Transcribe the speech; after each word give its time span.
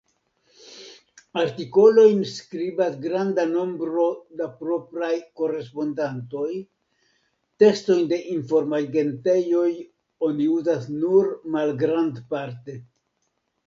Artikolojn 1.41 2.21
skribas 2.29 2.95
granda 3.03 3.43
nombro 3.49 4.05
da 4.39 4.47
propraj 4.61 5.11
korespondantoj; 5.43 6.47
tekstojn 7.65 8.09
de 8.15 8.21
informagentejoj 8.39 9.69
oni 10.31 10.49
uzas 10.57 10.89
nur 10.97 11.31
malgrandparte. 11.59 12.79